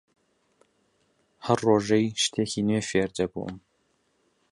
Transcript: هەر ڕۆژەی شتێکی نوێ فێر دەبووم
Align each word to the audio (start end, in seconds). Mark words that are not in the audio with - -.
هەر 1.45 1.59
ڕۆژەی 1.67 2.05
شتێکی 2.23 2.61
نوێ 2.67 2.81
فێر 2.89 3.09
دەبووم 3.17 3.55